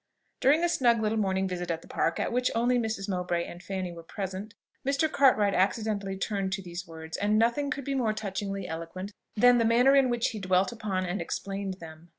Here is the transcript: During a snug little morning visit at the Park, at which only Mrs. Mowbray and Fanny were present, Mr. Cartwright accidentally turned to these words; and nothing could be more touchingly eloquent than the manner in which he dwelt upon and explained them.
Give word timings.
During 0.39 0.63
a 0.63 0.67
snug 0.67 0.99
little 0.99 1.19
morning 1.19 1.47
visit 1.47 1.69
at 1.69 1.83
the 1.83 1.87
Park, 1.87 2.19
at 2.19 2.31
which 2.33 2.49
only 2.55 2.79
Mrs. 2.79 3.07
Mowbray 3.07 3.45
and 3.45 3.61
Fanny 3.61 3.91
were 3.91 4.01
present, 4.01 4.55
Mr. 4.83 5.07
Cartwright 5.07 5.53
accidentally 5.53 6.17
turned 6.17 6.53
to 6.53 6.63
these 6.63 6.87
words; 6.87 7.17
and 7.17 7.37
nothing 7.37 7.69
could 7.69 7.85
be 7.85 7.93
more 7.93 8.11
touchingly 8.11 8.67
eloquent 8.67 9.11
than 9.37 9.59
the 9.59 9.63
manner 9.63 9.95
in 9.95 10.09
which 10.09 10.29
he 10.29 10.39
dwelt 10.39 10.71
upon 10.71 11.05
and 11.05 11.21
explained 11.21 11.75
them. 11.75 12.09